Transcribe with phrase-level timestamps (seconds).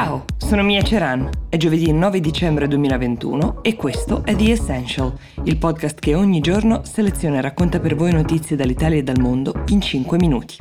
[0.00, 1.28] Ciao, sono Mia Ceran.
[1.48, 5.12] È giovedì 9 dicembre 2021 e questo è The Essential,
[5.42, 9.64] il podcast che ogni giorno seleziona e racconta per voi notizie dall'Italia e dal mondo
[9.70, 10.56] in 5 minuti.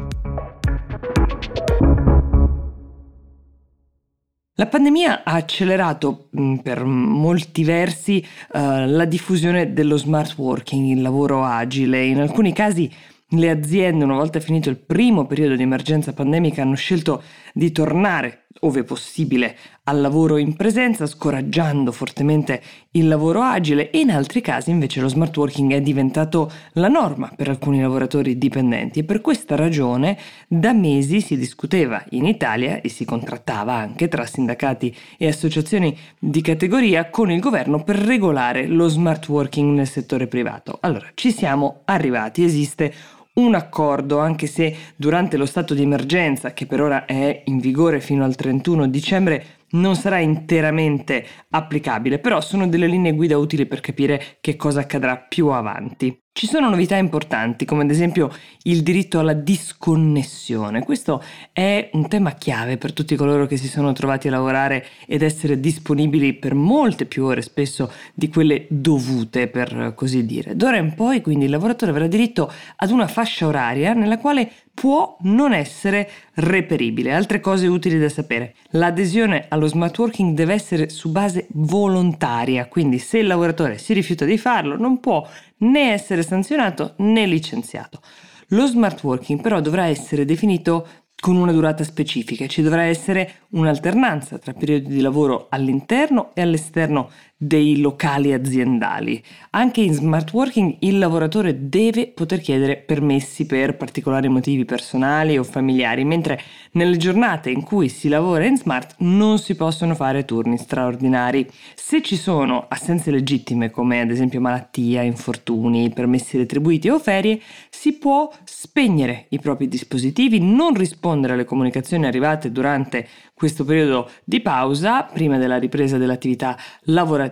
[4.56, 11.04] La pandemia ha accelerato mm, per molti versi uh, la diffusione dello smart working, il
[11.04, 12.04] lavoro agile.
[12.04, 12.92] In alcuni casi
[13.32, 17.22] le aziende, una volta finito il primo periodo di emergenza pandemica, hanno scelto
[17.54, 22.62] di tornare, ove possibile, al lavoro in presenza, scoraggiando fortemente
[22.92, 27.32] il lavoro agile e in altri casi invece lo smart working è diventato la norma
[27.36, 30.18] per alcuni lavoratori dipendenti e per questa ragione
[30.48, 36.42] da mesi si discuteva in Italia e si contrattava anche tra sindacati e associazioni di
[36.42, 40.78] categoria con il governo per regolare lo smart working nel settore privato.
[40.82, 42.94] Allora, ci siamo arrivati, esiste
[43.38, 48.00] un accordo, anche se durante lo stato di emergenza, che per ora è in vigore
[48.00, 53.80] fino al 31 dicembre, non sarà interamente applicabile, però sono delle linee guida utili per
[53.82, 56.27] capire che cosa accadrà più avanti.
[56.38, 58.30] Ci sono novità importanti, come ad esempio
[58.66, 60.84] il diritto alla disconnessione.
[60.84, 65.24] Questo è un tema chiave per tutti coloro che si sono trovati a lavorare ed
[65.24, 70.56] essere disponibili per molte più ore, spesso di quelle dovute, per così dire.
[70.56, 75.18] D'ora in poi, quindi, il lavoratore avrà diritto ad una fascia oraria nella quale può
[75.22, 77.12] non essere reperibile.
[77.12, 78.54] Altre cose utili da sapere.
[78.72, 84.24] L'adesione allo smart working deve essere su base volontaria, quindi se il lavoratore si rifiuta
[84.24, 85.28] di farlo non può
[85.60, 88.02] né essere sanzionato né licenziato.
[88.50, 90.88] Lo smart working però dovrà essere definito
[91.20, 97.10] con una durata specifica, ci dovrà essere un'alternanza tra periodi di lavoro all'interno e all'esterno
[97.38, 99.24] dei locali aziendali.
[99.52, 105.44] Anche in smart working il lavoratore deve poter chiedere permessi per particolari motivi personali o
[105.44, 110.58] familiari, mentre nelle giornate in cui si lavora in smart non si possono fare turni
[110.58, 111.48] straordinari.
[111.76, 117.40] Se ci sono assenze legittime come ad esempio malattia, infortuni, permessi retribuiti o ferie,
[117.70, 124.42] si può spegnere i propri dispositivi, non rispondere alle comunicazioni arrivate durante questo periodo di
[124.42, 127.27] pausa prima della ripresa dell'attività lavorativa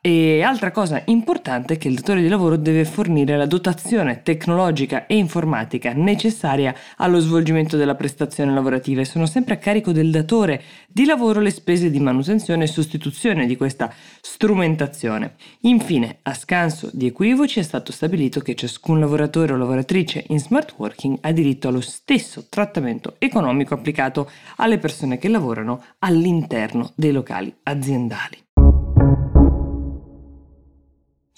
[0.00, 5.06] e altra cosa importante è che il datore di lavoro deve fornire la dotazione tecnologica
[5.06, 10.62] e informatica necessaria allo svolgimento della prestazione lavorativa e sono sempre a carico del datore
[10.86, 15.34] di lavoro le spese di manutenzione e sostituzione di questa strumentazione.
[15.62, 20.74] Infine, a scanso di equivoci è stato stabilito che ciascun lavoratore o lavoratrice in smart
[20.76, 27.52] working ha diritto allo stesso trattamento economico applicato alle persone che lavorano all'interno dei locali
[27.64, 28.46] aziendali.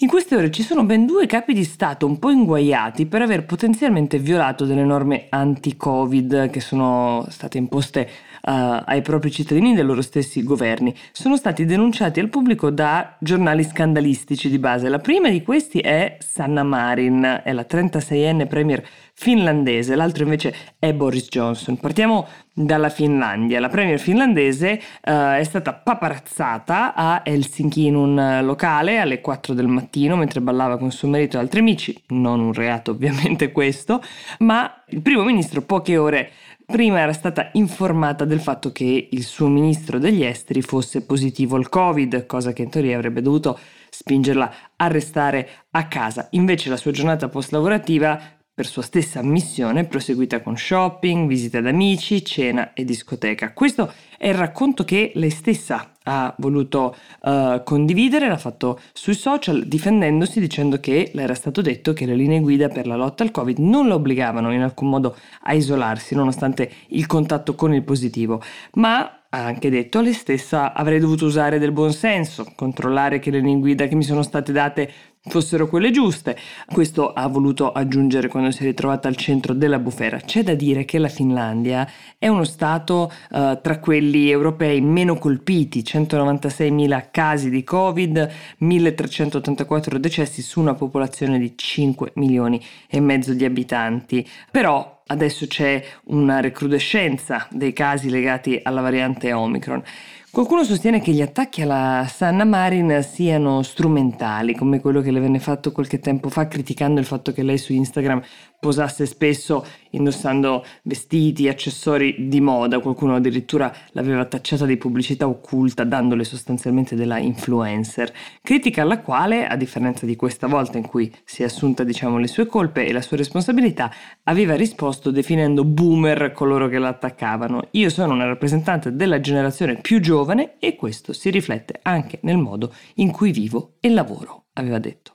[0.03, 3.45] In queste ore ci sono ben due capi di Stato un po' inguaiati per aver
[3.45, 8.09] potenzialmente violato delle norme anti-Covid che sono state imposte
[8.45, 10.95] uh, ai propri cittadini dai loro stessi governi.
[11.13, 14.89] Sono stati denunciati al pubblico da giornali scandalistici di base.
[14.89, 20.95] La prima di questi è Sanna Marin, è la 36enne premier finlandese, l'altro invece è
[20.95, 21.77] Boris Johnson.
[21.77, 22.27] Partiamo
[22.65, 23.61] dalla Finlandia.
[23.61, 29.67] La premier finlandese uh, è stata paparazzata a Helsinki in un locale alle 4 del
[29.67, 34.03] mattino mentre ballava con suo marito e altri amici, non un reato ovviamente questo,
[34.41, 36.31] ma il primo ministro poche ore
[36.71, 41.69] prima era stata informata del fatto che il suo ministro degli esteri fosse positivo al
[41.69, 43.59] Covid, cosa che in teoria avrebbe dovuto
[43.91, 46.29] spingerla a restare a casa.
[46.31, 51.67] Invece la sua giornata post lavorativa per sua stessa missione, proseguita con shopping, visite ad
[51.67, 53.53] amici, cena e discoteca.
[53.53, 59.67] Questo è il racconto che lei stessa ha voluto uh, condividere, l'ha fatto sui social
[59.67, 63.31] difendendosi dicendo che le era stato detto che le linee guida per la lotta al
[63.31, 68.43] Covid non la obbligavano in alcun modo a isolarsi nonostante il contatto con il positivo,
[68.75, 73.39] ma ha anche detto lei stessa avrei dovuto usare del buon senso, controllare che le
[73.39, 74.93] linee guida che mi sono state date
[75.29, 76.37] fossero quelle giuste.
[76.67, 80.19] Questo ha voluto aggiungere quando si è ritrovata al centro della bufera.
[80.19, 81.87] C'è da dire che la Finlandia
[82.19, 88.31] è uno stato uh, tra quelli europei meno colpiti, 196.000 casi di Covid,
[88.63, 94.27] 1.384 decessi su una popolazione di 5 milioni e mezzo di abitanti.
[94.51, 99.83] Però adesso c'è una recrudescenza dei casi legati alla variante Omicron.
[100.33, 105.41] Qualcuno sostiene che gli attacchi alla Sanna Marin siano strumentali, come quello che le venne
[105.41, 108.23] fatto qualche tempo fa criticando il fatto che lei su Instagram
[108.61, 116.23] posasse spesso indossando vestiti, accessori di moda, qualcuno addirittura l'aveva tacciata di pubblicità occulta dandole
[116.23, 118.13] sostanzialmente della influencer,
[118.43, 122.29] critica alla quale, a differenza di questa volta in cui si è assunta diciamo le
[122.29, 123.91] sue colpe e la sua responsabilità,
[124.25, 127.69] aveva risposto definendo boomer coloro che la attaccavano.
[127.73, 132.73] Io sono una rappresentante della generazione più giovane e questo si riflette anche nel modo
[132.97, 135.15] in cui vivo e lavoro, aveva detto.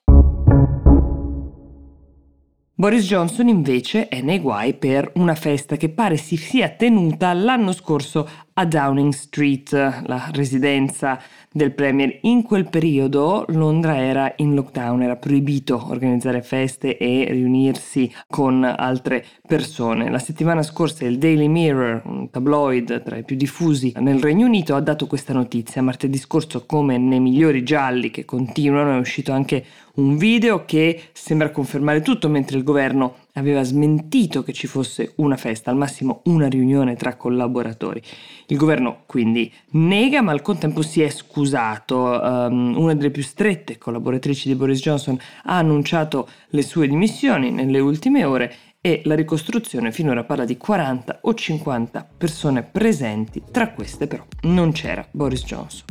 [2.78, 7.72] Boris Johnson invece è nei guai per una festa che pare si sia tenuta l'anno
[7.72, 11.22] scorso a Downing Street, la residenza
[11.52, 12.20] del Premier.
[12.22, 19.26] In quel periodo Londra era in lockdown, era proibito organizzare feste e riunirsi con altre
[19.46, 20.10] persone.
[20.10, 24.74] La settimana scorsa il Daily Mirror, un tabloid tra i più diffusi nel Regno Unito,
[24.76, 25.82] ha dato questa notizia.
[25.82, 29.66] Martedì scorso, come nei migliori gialli che continuano, è uscito anche
[29.96, 35.38] un video che sembra confermare tutto mentre il governo aveva smentito che ci fosse una
[35.38, 38.02] festa, al massimo una riunione tra collaboratori.
[38.48, 42.20] Il governo quindi nega, ma al contempo si è scusato.
[42.22, 47.80] Um, una delle più strette collaboratrici di Boris Johnson ha annunciato le sue dimissioni nelle
[47.80, 54.06] ultime ore e la ricostruzione finora parla di 40 o 50 persone presenti, tra queste
[54.06, 55.86] però non c'era Boris Johnson.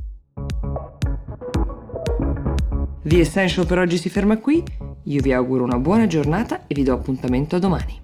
[3.02, 4.62] The Essential per oggi si ferma qui,
[5.04, 8.03] io vi auguro una buona giornata e vi do appuntamento a domani.